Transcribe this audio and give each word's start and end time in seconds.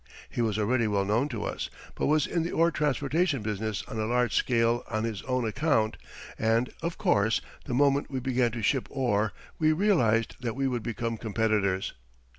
He 0.31 0.41
was 0.41 0.57
already 0.57 0.87
well 0.87 1.05
known 1.05 1.29
to 1.29 1.43
us, 1.43 1.69
but 1.93 2.07
was 2.07 2.25
in 2.25 2.41
the 2.41 2.49
ore 2.49 2.71
transportation 2.71 3.43
business 3.43 3.83
on 3.87 3.99
a 3.99 4.07
large 4.07 4.33
scale 4.33 4.83
on 4.89 5.03
his 5.03 5.21
own 5.21 5.45
account 5.45 5.95
and, 6.39 6.71
of 6.81 6.97
course, 6.97 7.39
the 7.65 7.75
moment 7.75 8.09
we 8.09 8.19
began 8.19 8.49
to 8.53 8.63
ship 8.63 8.87
ore 8.89 9.31
we 9.59 9.73
realized 9.73 10.37
that 10.41 10.55
we 10.55 10.67
would 10.67 10.81
become 10.81 11.17
competitors. 11.17 11.93